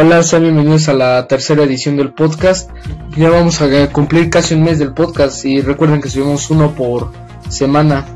[0.00, 2.70] Hola, sean bienvenidos a la tercera edición del podcast.
[3.16, 7.10] Ya vamos a cumplir casi un mes del podcast y recuerden que subimos uno por
[7.48, 8.06] semana.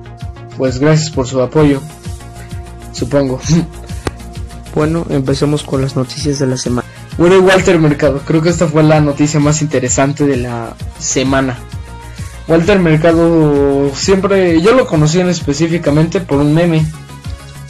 [0.57, 1.80] Pues gracias por su apoyo,
[2.93, 3.41] supongo.
[4.77, 6.87] Bueno, empecemos con las noticias de la semana.
[7.18, 11.59] Bueno, Walter Mercado, creo que esta fue la noticia más interesante de la semana.
[12.46, 16.87] Walter Mercado siempre, yo lo conocí específicamente por un meme,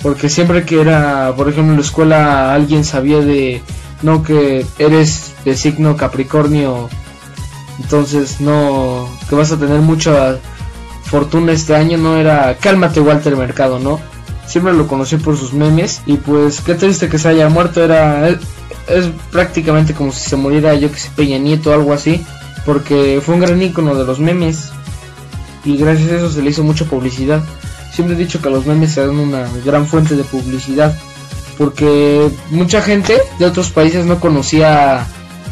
[0.02, 3.62] porque siempre que era, por ejemplo, en la escuela alguien sabía de,
[4.02, 6.88] no, que eres de signo Capricornio,
[7.80, 10.38] entonces no, que vas a tener mucha
[11.04, 14.00] fortuna este año, no era, cálmate Walter Mercado, ¿no?
[14.46, 18.28] siempre lo conocí por sus memes y pues qué triste que se haya muerto, era
[18.28, 22.24] es, prácticamente como si se muriera yo que sé Peña Nieto o algo así,
[22.64, 24.70] porque fue un gran ícono de los memes.
[25.64, 27.42] Y gracias a eso se le hizo mucha publicidad.
[27.92, 30.94] Siempre he dicho que los memes dan una gran fuente de publicidad
[31.62, 35.06] porque mucha gente de otros países no conocía,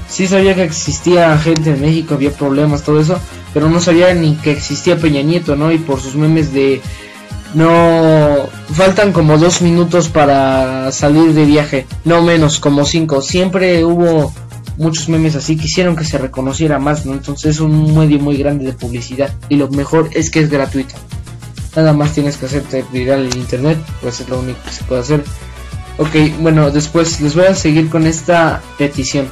[0.08, 3.20] sí sabía que existía gente en México, había problemas, todo eso,
[3.54, 5.70] pero no sabía ni que existía Peña Nieto, ¿no?
[5.70, 6.80] Y por sus memes de
[7.54, 13.22] no faltan como dos minutos para salir de viaje, no menos, como cinco.
[13.22, 14.34] Siempre hubo
[14.78, 17.12] muchos memes así, quisieron que se reconociera más, ¿no?
[17.12, 20.96] Entonces es un medio muy grande de publicidad y lo mejor es que es gratuito.
[21.76, 25.02] Nada más tienes que hacerte viral en internet, pues es lo único que se puede
[25.02, 25.22] hacer.
[25.98, 29.28] Ok, bueno, después les voy a seguir con esta petición.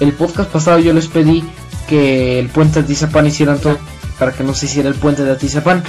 [0.00, 1.44] El podcast pasado yo les pedí
[1.88, 3.78] que el puente de Atizapán hicieran todo
[4.18, 5.82] para que no se hiciera el puente de Atizapán.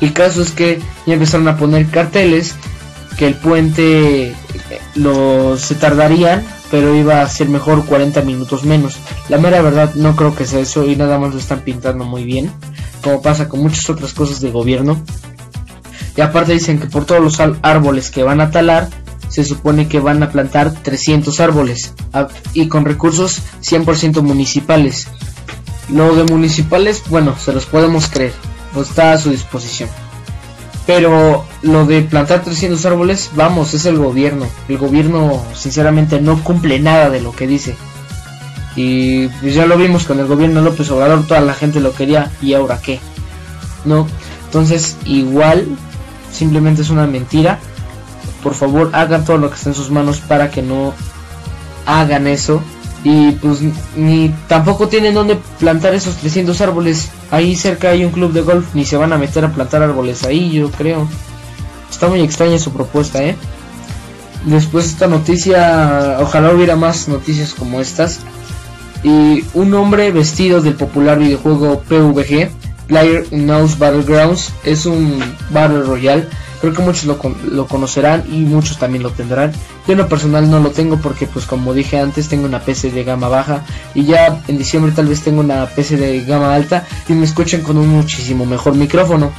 [0.00, 2.54] El caso es que ya empezaron a poner carteles
[3.16, 4.34] que el puente
[4.94, 8.96] lo se tardarían, pero iba a ser mejor 40 minutos menos.
[9.28, 12.24] La mera verdad no creo que sea eso y nada más lo están pintando muy
[12.24, 12.50] bien,
[13.02, 15.02] como pasa con muchas otras cosas de gobierno.
[16.16, 18.88] Y aparte dicen que por todos los árboles que van a talar,
[19.28, 21.94] se supone que van a plantar 300 árboles
[22.52, 25.08] y con recursos 100% municipales.
[25.88, 28.32] Lo de municipales, bueno, se los podemos creer
[28.80, 29.90] está a su disposición.
[30.86, 34.46] Pero lo de plantar 300 árboles, vamos, es el gobierno.
[34.68, 37.76] El gobierno sinceramente no cumple nada de lo que dice.
[38.74, 42.32] Y pues ya lo vimos con el gobierno López Obrador, toda la gente lo quería
[42.40, 43.00] y ahora qué.
[43.84, 44.08] No,
[44.46, 45.66] entonces igual
[46.32, 47.58] simplemente es una mentira.
[48.42, 50.92] Por favor, hagan todo lo que está en sus manos para que no
[51.86, 52.62] hagan eso
[53.04, 53.58] y pues
[53.96, 57.10] ni tampoco tienen donde plantar esos 300 árboles.
[57.30, 60.24] Ahí cerca hay un club de golf, ni se van a meter a plantar árboles
[60.24, 61.08] ahí, yo creo.
[61.90, 63.36] Está muy extraña su propuesta, ¿eh?
[64.44, 68.20] Después esta noticia, ojalá hubiera más noticias como estas.
[69.02, 72.50] Y un hombre vestido del popular videojuego PvG,
[72.86, 76.28] Player Knows Battlegrounds, es un Battle Royale
[76.62, 79.50] Creo que muchos lo, conocerán y muchos también lo tendrán.
[79.84, 82.92] Yo en lo personal no lo tengo porque pues como dije antes tengo una PC
[82.92, 83.64] de gama baja
[83.96, 87.62] y ya en diciembre tal vez tengo una PC de gama alta y me escuchan
[87.62, 89.32] con un muchísimo mejor micrófono.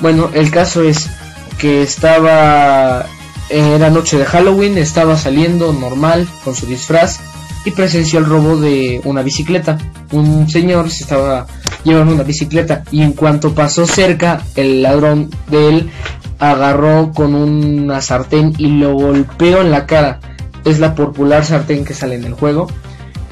[0.00, 1.10] Bueno, el caso es
[1.58, 3.04] que estaba
[3.50, 7.20] era noche de Halloween, estaba saliendo normal con su disfraz
[7.66, 9.76] y presenció el robo de una bicicleta.
[10.12, 11.46] Un señor se estaba
[11.82, 15.90] llevando una bicicleta y en cuanto pasó cerca, el ladrón de él
[16.38, 20.20] agarró con una sartén y lo golpeó en la cara.
[20.64, 22.68] Es la popular sartén que sale en el juego.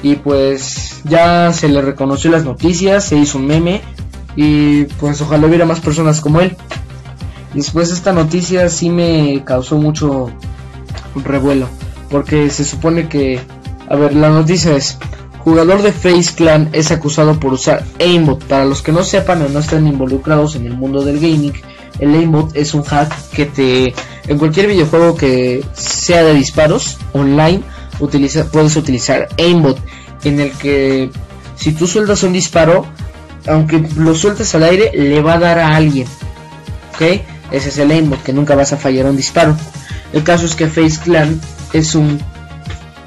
[0.03, 3.81] Y pues ya se le reconoció las noticias, se hizo un meme
[4.35, 6.57] y pues ojalá hubiera más personas como él.
[7.53, 10.29] Después esta noticia sí me causó mucho
[11.23, 11.69] revuelo,
[12.09, 13.39] porque se supone que,
[13.89, 14.97] a ver, la noticia es,
[15.39, 18.43] jugador de Face Clan es acusado por usar aimbot.
[18.45, 21.53] Para los que no sepan o no estén involucrados en el mundo del gaming,
[21.99, 23.93] el aimbot es un hack que te
[24.27, 27.61] en cualquier videojuego que sea de disparos online
[28.51, 29.77] puedes utilizar aimbot
[30.23, 31.09] en el que
[31.55, 32.85] si tú sueltas un disparo
[33.47, 36.07] aunque lo sueltes al aire le va a dar a alguien
[36.95, 37.21] ok
[37.51, 39.55] ese es el aimbot que nunca vas a fallar un disparo
[40.11, 41.39] el caso es que Face Clan
[41.73, 42.19] es un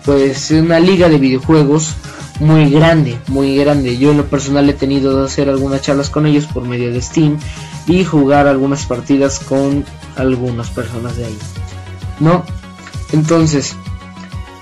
[0.05, 1.95] pues una liga de videojuegos
[2.41, 3.99] muy grande, muy grande.
[3.99, 7.03] Yo en lo personal he tenido de hacer algunas charlas con ellos por medio de
[7.03, 7.39] Steam
[7.87, 9.85] y jugar algunas partidas con
[10.17, 11.39] algunas personas de ahí.
[12.21, 12.45] ¿No?
[13.13, 13.77] Entonces,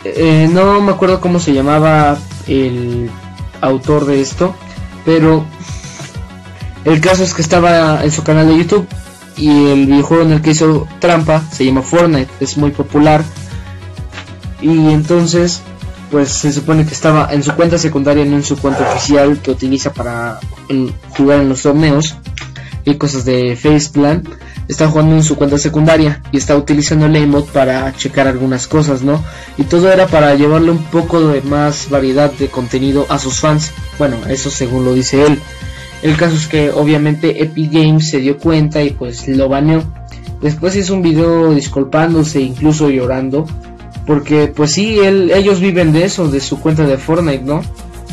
[0.05, 3.11] eh, no me acuerdo cómo se llamaba el
[3.61, 4.55] autor de esto,
[5.05, 5.45] pero
[6.85, 8.87] el caso es que estaba en su canal de YouTube
[9.37, 13.25] y el videojuego en el que hizo trampa se llama Fortnite, es muy popular.
[14.61, 15.63] Y entonces
[16.11, 19.51] pues se supone que estaba en su cuenta secundaria, no en su cuenta oficial que
[19.51, 20.39] utiliza para
[21.17, 22.17] jugar en los torneos
[22.85, 24.23] y cosas de Face Plan.
[24.69, 29.03] está jugando en su cuenta secundaria y está utilizando el aimbot para checar algunas cosas,
[29.03, 29.23] ¿no?
[29.59, 33.73] Y todo era para llevarle un poco de más variedad de contenido a sus fans.
[33.99, 35.41] Bueno, eso según lo dice él.
[36.03, 39.83] El caso es que obviamente Epic Games se dio cuenta y pues lo baneó.
[40.41, 43.47] Después hizo un video disculpándose, incluso llorando,
[44.07, 47.63] porque pues sí, él, ellos viven de eso, de su cuenta de Fortnite, ¿no?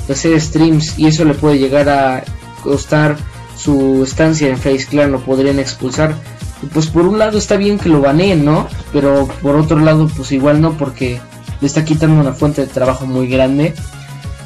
[0.07, 2.23] De hacer streams y eso le puede llegar a
[2.63, 3.17] costar
[3.57, 6.15] su estancia en Face Clan, lo podrían expulsar.
[6.73, 8.67] pues por un lado está bien que lo baneen, ¿no?
[8.91, 11.19] Pero por otro lado pues igual no porque
[11.61, 13.73] le está quitando una fuente de trabajo muy grande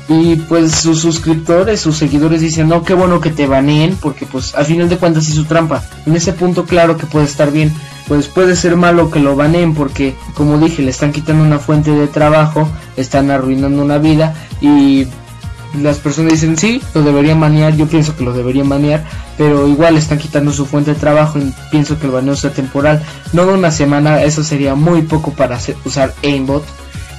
[0.09, 4.55] y pues sus suscriptores, sus seguidores dicen, no, qué bueno que te baneen, porque pues
[4.55, 5.83] al final de cuentas hizo trampa.
[6.05, 7.73] En ese punto claro que puede estar bien,
[8.07, 11.91] pues puede ser malo que lo baneen, porque como dije, le están quitando una fuente
[11.91, 15.07] de trabajo, están arruinando una vida y
[15.81, 19.03] las personas dicen, sí, lo deberían banear, yo pienso que lo deberían banear,
[19.37, 23.03] pero igual están quitando su fuente de trabajo y pienso que el baneo sea temporal,
[23.33, 26.63] no de una semana, eso sería muy poco para usar aimbot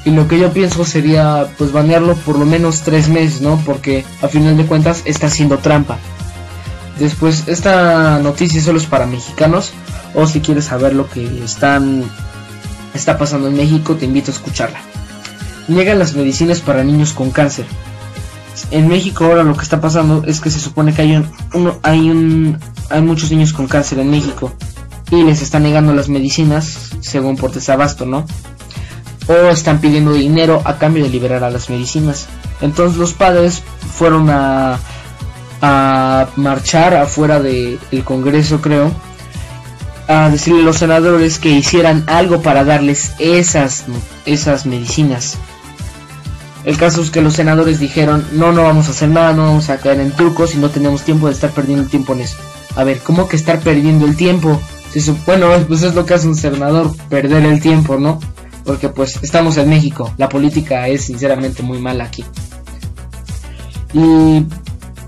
[0.08, 3.60] y lo que yo pienso sería pues banearlo por lo menos tres meses, ¿no?
[3.66, 5.99] Porque a final de cuentas está haciendo trampa.
[6.99, 9.72] Después, esta noticia solo es para mexicanos.
[10.14, 12.05] O si quieres saber lo que están,
[12.94, 14.81] está pasando en México, te invito a escucharla.
[15.69, 17.66] Niegan las medicinas para niños con cáncer.
[18.70, 22.10] En México ahora lo que está pasando es que se supone que hay un, hay
[22.10, 22.58] un
[22.88, 24.55] hay muchos niños con cáncer en México
[25.10, 28.25] y les están negando las medicinas según por desabasto, ¿no?
[29.29, 32.27] O están pidiendo dinero a cambio de liberar a las medicinas.
[32.61, 33.63] Entonces los padres
[33.95, 34.79] fueron a,
[35.63, 38.91] a marchar afuera del Congreso, creo,
[40.09, 43.85] a decirle a los senadores que hicieran algo para darles esas,
[44.25, 45.37] esas medicinas.
[46.65, 49.71] El caso es que los senadores dijeron, no, no vamos a hacer nada, no vamos
[49.71, 52.37] a caer en trucos y no tenemos tiempo de estar perdiendo tiempo en eso.
[52.77, 54.61] A ver, ¿cómo que estar perdiendo el tiempo?
[55.27, 58.19] bueno, pues es lo que hace un senador, perder el tiempo, ¿no?
[58.69, 62.23] Porque pues estamos en México, la política es sinceramente muy mala aquí.
[63.94, 64.44] Y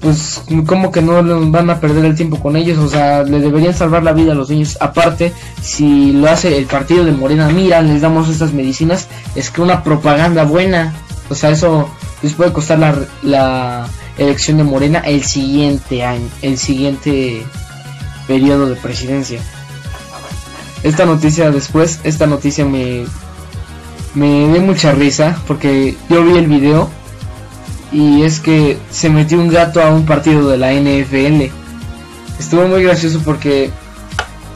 [0.00, 3.74] pues como que no van a perder el tiempo con ellos, o sea, le deberían
[3.74, 4.78] salvar la vida a los niños.
[4.80, 9.60] Aparte, si lo hace el partido de Morena, mira, les damos estas medicinas, es que
[9.60, 10.94] una propaganda buena,
[11.28, 11.90] o sea, eso
[12.22, 13.86] les puede costar la, la
[14.16, 17.44] elección de Morena el siguiente año, el siguiente
[18.26, 19.38] periodo de presidencia.
[20.82, 23.04] Esta noticia después, esta noticia me
[24.14, 26.90] me dio mucha risa porque yo vi el video
[27.92, 31.52] y es que se metió un gato a un partido de la NFL.
[32.38, 33.70] Estuvo muy gracioso porque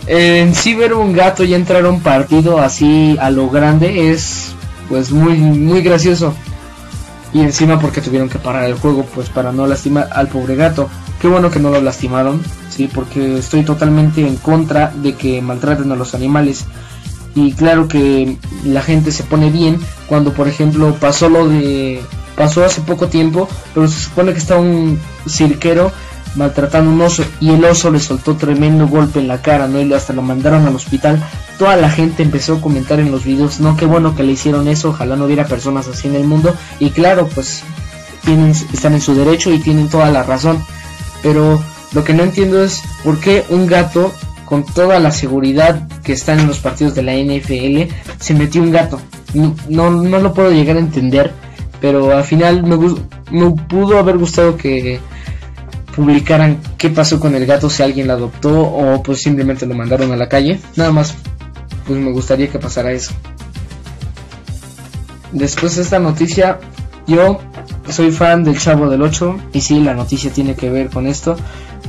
[0.06, 4.52] en sí ver un gato y entrar a un partido así a lo grande es
[4.88, 6.34] pues muy muy gracioso.
[7.32, 10.88] Y encima porque tuvieron que parar el juego pues para no lastimar al pobre gato.
[11.20, 15.90] Qué bueno que no lo lastimaron, sí, porque estoy totalmente en contra de que maltraten
[15.90, 16.66] a los animales
[17.34, 22.00] y claro que la gente se pone bien cuando por ejemplo pasó lo de
[22.36, 24.98] pasó hace poco tiempo pero se supone que está un
[25.28, 25.92] cirquero
[26.36, 29.80] maltratando a un oso y el oso le soltó tremendo golpe en la cara no
[29.80, 31.22] y hasta lo mandaron al hospital.
[31.58, 34.68] Toda la gente empezó a comentar en los videos no qué bueno que le hicieron
[34.68, 36.54] eso ojalá no hubiera personas así en el mundo.
[36.78, 37.62] Y claro pues
[38.24, 40.62] tienen están en su derecho y tienen toda la razón.
[41.22, 44.12] Pero lo que no entiendo es por qué un gato
[44.44, 48.70] con toda la seguridad que están en los partidos de la NFL, se metió un
[48.70, 49.00] gato.
[49.34, 51.32] No, no, lo puedo llegar a entender,
[51.80, 52.76] pero al final me,
[53.30, 55.00] me pudo haber gustado que
[55.94, 60.12] publicaran qué pasó con el gato, si alguien lo adoptó o pues simplemente lo mandaron
[60.12, 60.60] a la calle.
[60.76, 61.14] Nada más,
[61.86, 63.12] pues me gustaría que pasara eso.
[65.32, 66.58] Después de esta noticia,
[67.06, 67.40] yo
[67.90, 71.36] soy fan del Chavo del 8 y sí, la noticia tiene que ver con esto.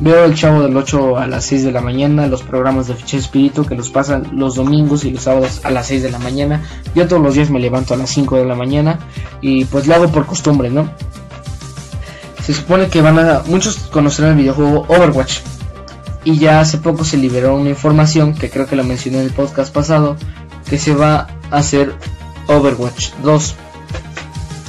[0.02, 3.16] Veo el Chavo del 8 a las 6 de la mañana, los programas de Ficha
[3.18, 6.62] Espíritu que los pasan los domingos y los sábados a las 6 de la mañana.
[6.94, 9.00] Yo todos los días me levanto a las 5 de la mañana
[9.40, 10.90] y pues lo hago por costumbre, ¿no?
[12.44, 13.42] Se supone que van a...
[13.48, 15.40] Muchos conocerán el videojuego Overwatch.
[16.26, 19.32] Y ya hace poco se liberó una información, que creo que lo mencioné en el
[19.32, 20.18] podcast pasado,
[20.70, 21.96] que se va a hacer
[22.48, 23.56] Overwatch 2.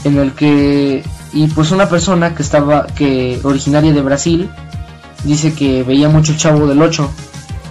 [0.04, 1.02] En el que...
[1.32, 2.86] Y pues una persona que estaba...
[2.86, 4.50] que originaria de Brasil
[5.24, 7.10] dice que veía mucho Chavo del 8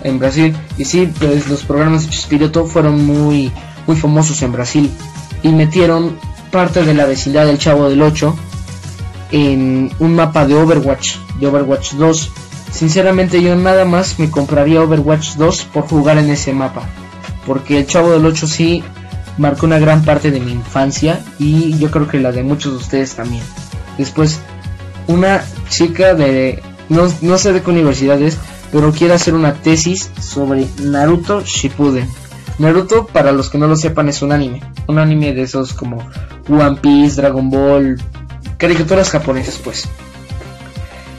[0.03, 0.55] en Brasil.
[0.77, 3.51] Y sí, pues los programas de Chespirito fueron muy,
[3.87, 4.91] muy famosos en Brasil.
[5.43, 6.17] Y metieron
[6.51, 8.35] parte de la vecindad del Chavo del 8
[9.31, 12.31] en un mapa de Overwatch, de Overwatch 2.
[12.71, 16.83] Sinceramente yo nada más me compraría Overwatch 2 por jugar en ese mapa.
[17.45, 18.83] Porque el Chavo del 8 sí
[19.37, 22.77] marcó una gran parte de mi infancia y yo creo que la de muchos de
[22.77, 23.43] ustedes también.
[23.97, 24.39] Después,
[25.07, 28.37] una chica de no, no sé de qué universidad es,
[28.71, 32.09] pero quiere hacer una tesis sobre Naruto Shippuden.
[32.59, 34.61] Naruto, para los que no lo sepan, es un anime.
[34.87, 35.97] Un anime de esos como
[36.49, 38.01] One Piece, Dragon Ball,
[38.57, 39.87] caricaturas japonesas, pues.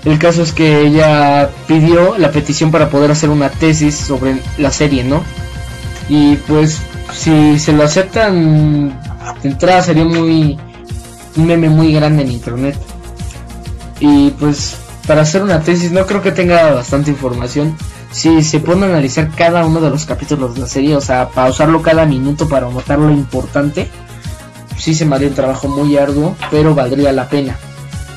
[0.05, 4.71] El caso es que ella pidió la petición para poder hacer una tesis sobre la
[4.71, 5.23] serie, ¿no?
[6.09, 6.81] Y pues
[7.13, 9.01] si se lo aceptan
[9.43, 10.57] de entrada sería muy
[11.37, 12.77] un meme muy grande en internet.
[13.99, 17.77] Y pues para hacer una tesis no creo que tenga bastante información.
[18.11, 21.29] Si se pone a analizar cada uno de los capítulos de la serie, o sea,
[21.29, 23.89] pausarlo cada minuto para notar lo importante,
[24.79, 27.57] sí se me haría un trabajo muy arduo, pero valdría la pena.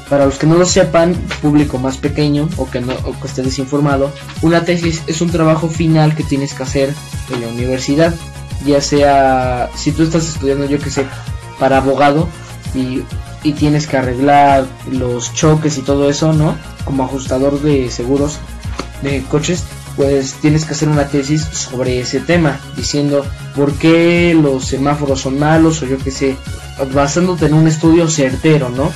[0.10, 3.44] Para los que no lo sepan, público más pequeño o que no o que esté
[3.44, 6.94] desinformado, una tesis es un trabajo final que tienes que hacer
[7.32, 8.14] en la universidad,
[8.66, 11.06] ya sea si tú estás estudiando yo que sé
[11.60, 12.28] para abogado
[12.74, 13.04] y,
[13.44, 16.56] y tienes que arreglar los choques y todo eso, ¿no?
[16.86, 18.38] Como ajustador de seguros
[19.02, 19.64] de coches,
[19.96, 25.40] pues tienes que hacer una tesis sobre ese tema, diciendo por qué los semáforos son
[25.40, 26.36] malos o yo que sé,
[26.94, 28.92] basándote en un estudio certero, ¿no?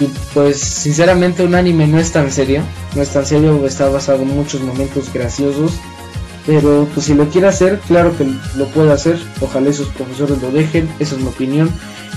[0.00, 2.62] Y pues sinceramente un anime no es tan serio,
[2.96, 5.72] no es tan serio, está basado en muchos momentos graciosos,
[6.46, 8.24] pero pues si lo quiere hacer, claro que
[8.56, 11.70] lo puede hacer, ojalá esos profesores lo dejen, esa es mi opinión,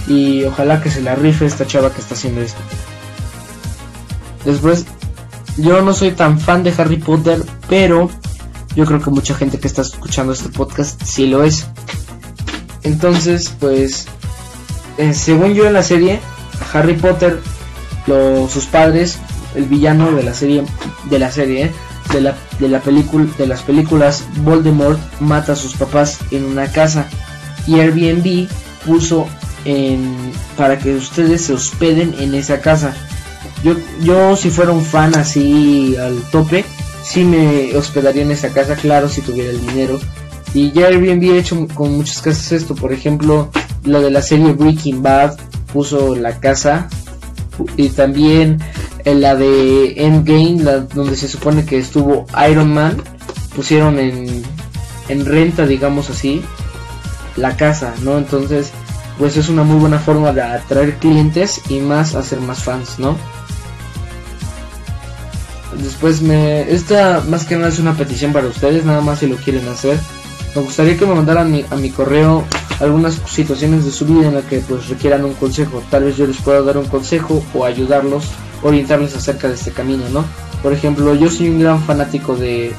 [0.08, 2.60] y ojalá que se la rife esta chava que está haciendo esto.
[4.46, 4.86] Después,
[5.58, 8.10] yo no soy tan fan de Harry Potter, pero
[8.76, 11.68] yo creo que mucha gente que está escuchando este podcast sí lo es.
[12.84, 14.08] Entonces, pues,
[14.98, 16.20] eh, según yo en la serie,
[16.74, 17.40] Harry Potter
[18.08, 19.18] los, sus padres,
[19.56, 20.64] el villano de la serie,
[21.10, 21.72] de la serie,
[22.12, 26.68] de la, de la película, de las películas, Voldemort mata a sus papás en una
[26.72, 27.08] casa
[27.68, 28.48] y Airbnb
[28.86, 29.28] puso
[29.66, 30.16] en,
[30.58, 32.94] para que ustedes se hospeden en esa casa.
[33.64, 36.66] Yo, yo si fuera un fan así al tope,
[37.04, 40.00] sí me hospedaría en esa casa, claro, si tuviera el dinero.
[40.54, 43.50] Y ya Airbnb ha hecho con muchas casas esto, por ejemplo,
[43.86, 45.38] lo de la serie Breaking Bad
[45.72, 46.88] puso la casa
[47.76, 48.60] y también
[49.06, 50.62] en la de Endgame,
[50.94, 53.02] donde se supone que estuvo Iron Man,
[53.56, 54.44] pusieron en,
[55.10, 56.42] en renta, digamos así,
[57.36, 58.18] la casa, ¿no?
[58.18, 58.72] Entonces,
[59.18, 63.18] pues es una muy buena forma de atraer clientes y más hacer más fans, ¿no?
[65.78, 66.62] Después me...
[66.72, 70.00] Esta más que nada es una petición para ustedes, nada más si lo quieren hacer.
[70.56, 72.44] Me gustaría que me mandaran mi, a mi correo
[72.80, 75.82] algunas situaciones de su vida en las que pues requieran un consejo.
[75.90, 78.26] Tal vez yo les pueda dar un consejo o ayudarlos,
[78.62, 80.26] orientarles acerca de este camino, ¿no?
[80.62, 82.74] Por ejemplo, yo soy un gran fanático de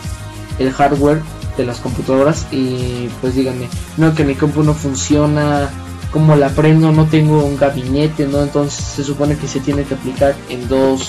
[0.59, 1.21] el hardware
[1.57, 5.71] de las computadoras y pues díganme, no que mi compu no funciona,
[6.15, 8.41] como la prendo, no tengo un gabinete, ¿no?
[8.41, 11.09] Entonces se supone que se tiene que aplicar en dos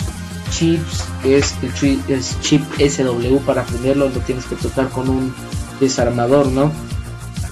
[0.50, 5.32] chips, que es el, chip SW para prenderlo, lo tienes que tocar con un
[5.80, 6.72] desarmador, ¿no?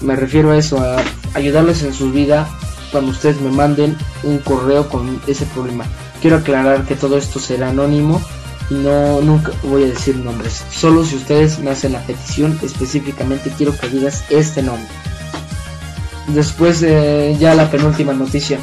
[0.00, 0.96] Me refiero a eso, a
[1.34, 2.48] ayudarles en su vida
[2.90, 5.84] cuando ustedes me manden un correo con ese problema.
[6.20, 8.20] Quiero aclarar que todo esto será anónimo
[8.68, 10.64] y no nunca voy a decir nombres.
[10.72, 14.88] Solo si ustedes me hacen la petición específicamente quiero que digas este nombre.
[16.28, 16.80] Después
[17.38, 18.58] ya la penúltima noticia.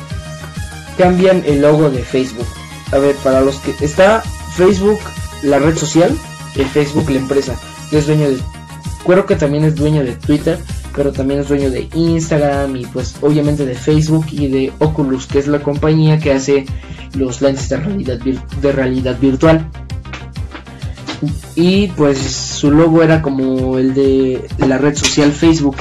[0.98, 2.48] Cambian el logo de Facebook.
[2.92, 4.22] A ver, para los que está
[4.56, 5.00] Facebook,
[5.44, 6.16] la red social,
[6.56, 7.56] el Facebook la empresa,
[7.90, 8.40] que es dueño de
[9.06, 10.60] creo que también es dueño de Twitter,
[10.96, 15.40] pero también es dueño de Instagram y pues obviamente de Facebook y de Oculus, que
[15.40, 16.66] es la compañía que hace
[17.16, 19.66] los lentes de realidad, de realidad virtual.
[21.56, 25.78] Y pues su logo era como el de la red social Facebook.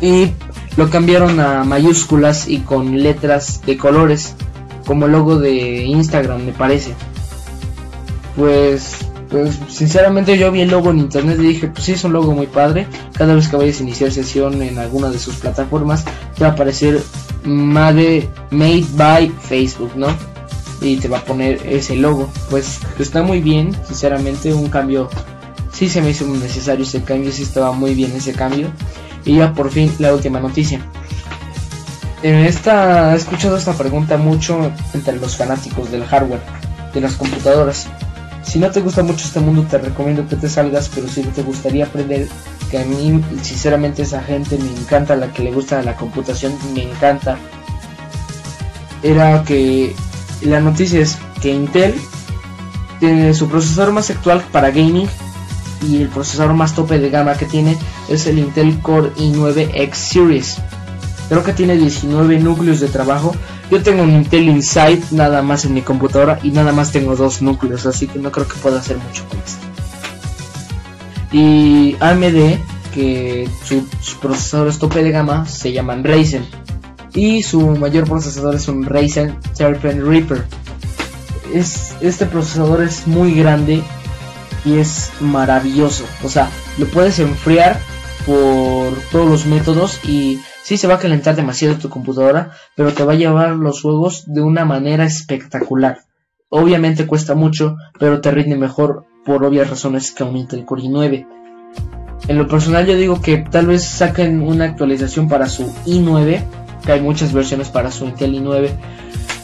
[0.00, 0.32] Y
[0.76, 4.34] lo cambiaron a mayúsculas y con letras de colores,
[4.86, 6.94] como logo de Instagram me parece.
[8.36, 12.12] Pues pues sinceramente yo vi el logo en internet y dije, pues sí, es un
[12.12, 12.88] logo muy padre.
[13.12, 16.52] Cada vez que vayas a iniciar sesión en alguna de sus plataformas, te va a
[16.52, 17.00] aparecer
[17.44, 18.28] Made,
[18.96, 20.08] by Facebook, ¿no?
[20.80, 22.28] Y te va a poner ese logo.
[22.50, 25.08] Pues está muy bien, sinceramente, un cambio.
[25.72, 28.68] Sí se me hizo necesario ese cambio, sí estaba muy bien ese cambio.
[29.24, 30.80] Y ya por fin la última noticia.
[32.22, 36.42] En esta he escuchado esta pregunta mucho entre los fanáticos del hardware,
[36.92, 37.86] de las computadoras.
[38.42, 41.42] Si no te gusta mucho este mundo, te recomiendo que te salgas, pero si te
[41.42, 42.28] gustaría aprender,
[42.70, 46.82] que a mí sinceramente esa gente me encanta, la que le gusta la computación, me
[46.82, 47.38] encanta,
[49.02, 49.94] era que
[50.42, 51.94] la noticia es que Intel
[52.98, 55.08] tiene su procesador más actual para gaming
[55.82, 57.76] y el procesador más tope de gama que tiene
[58.08, 60.56] es el Intel Core i9 X Series.
[61.28, 63.34] Creo que tiene 19 núcleos de trabajo
[63.70, 67.40] yo tengo un Intel Insight nada más en mi computadora y nada más tengo dos
[67.40, 69.66] núcleos, así que no creo que pueda hacer mucho con esto.
[71.30, 72.58] Y AMD,
[72.92, 76.44] que sus procesadores tope de gama se llaman Ryzen.
[77.14, 80.44] Y su mayor procesador es un Ryzen Reaper.
[81.54, 83.84] Es, este procesador es muy grande
[84.64, 86.04] y es maravilloso.
[86.22, 86.48] O sea,
[86.78, 87.78] lo puedes enfriar
[88.26, 93.04] por todos los métodos y sí se va a calentar demasiado tu computadora, pero te
[93.04, 96.00] va a llevar los juegos de una manera espectacular.
[96.48, 101.26] Obviamente cuesta mucho, pero te rinde mejor por obvias razones que un Intel Core i9.
[102.28, 106.44] En lo personal yo digo que tal vez saquen una actualización para su i9,
[106.84, 108.70] que hay muchas versiones para su Intel i9.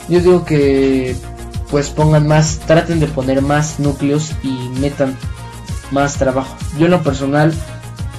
[0.09, 1.17] Yo digo que
[1.71, 5.17] pues pongan más, traten de poner más núcleos y metan
[5.91, 6.57] más trabajo.
[6.79, 7.53] Yo en lo personal,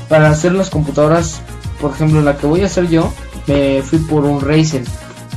[0.09, 1.41] para hacer las computadoras,
[1.79, 3.13] por ejemplo la que voy a hacer yo,
[3.47, 4.83] me fui por un Ryzen,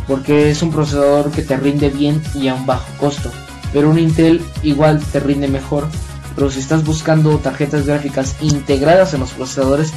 [0.07, 3.31] porque es un procesador que te rinde bien y a un bajo costo.
[3.73, 5.87] Pero un Intel igual te rinde mejor.
[6.35, 9.93] Pero si estás buscando tarjetas gráficas integradas en los procesadores,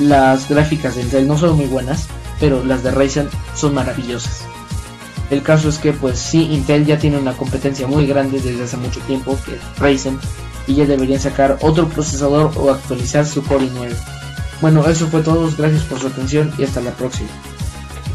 [0.00, 2.06] las gráficas de Intel no son muy buenas,
[2.38, 4.45] pero las de Ryzen son maravillosas.
[5.30, 8.76] El caso es que pues sí, Intel ya tiene una competencia muy grande desde hace
[8.76, 10.18] mucho tiempo, que es Ryzen,
[10.66, 13.94] y ya deberían sacar otro procesador o actualizar su Core i9.
[14.60, 17.28] Bueno, eso fue todo, gracias por su atención y hasta la próxima.